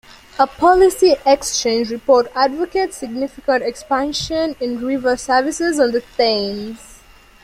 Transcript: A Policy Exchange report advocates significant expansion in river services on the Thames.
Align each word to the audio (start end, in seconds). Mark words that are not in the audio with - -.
A 0.39 0.47
Policy 0.47 1.13
Exchange 1.27 1.91
report 1.91 2.31
advocates 2.33 2.97
significant 2.97 3.61
expansion 3.63 4.55
in 4.59 4.79
river 4.83 5.15
services 5.15 5.79
on 5.79 5.91
the 5.91 6.01
Thames. 6.17 7.03